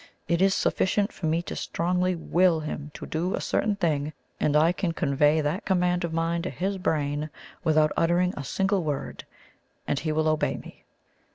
[0.27, 4.55] It is sufficient for me to strongly WILL him to do a certain thing, and
[4.57, 7.29] I can convey that command of mine to his brain
[7.63, 9.25] without uttering a single word,
[9.87, 10.85] and he will obey me."